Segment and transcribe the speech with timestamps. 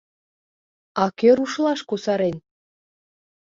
[1.03, 2.35] —А кӧ рушлаш кусарен?